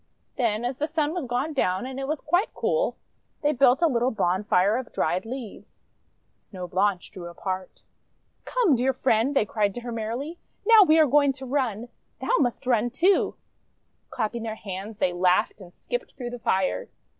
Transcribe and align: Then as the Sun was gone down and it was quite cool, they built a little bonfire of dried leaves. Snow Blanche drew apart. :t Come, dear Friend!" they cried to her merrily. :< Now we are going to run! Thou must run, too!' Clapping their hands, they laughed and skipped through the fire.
Then 0.35 0.65
as 0.65 0.79
the 0.79 0.87
Sun 0.87 1.13
was 1.13 1.25
gone 1.25 1.53
down 1.53 1.85
and 1.85 1.99
it 1.99 2.07
was 2.07 2.21
quite 2.21 2.55
cool, 2.55 2.97
they 3.43 3.51
built 3.53 3.83
a 3.83 3.87
little 3.87 4.09
bonfire 4.09 4.75
of 4.77 4.91
dried 4.91 5.27
leaves. 5.27 5.83
Snow 6.39 6.67
Blanche 6.67 7.11
drew 7.11 7.27
apart. 7.27 7.75
:t 7.75 7.83
Come, 8.45 8.75
dear 8.75 8.93
Friend!" 8.93 9.35
they 9.35 9.45
cried 9.45 9.75
to 9.75 9.81
her 9.81 9.91
merrily. 9.91 10.39
:< 9.91 10.39
Now 10.65 10.81
we 10.81 10.97
are 10.97 11.05
going 11.05 11.33
to 11.33 11.45
run! 11.45 11.89
Thou 12.19 12.35
must 12.39 12.65
run, 12.65 12.89
too!' 12.89 13.35
Clapping 14.09 14.41
their 14.41 14.55
hands, 14.55 14.97
they 14.97 15.13
laughed 15.13 15.61
and 15.61 15.71
skipped 15.71 16.15
through 16.15 16.31
the 16.31 16.39
fire. 16.39 16.89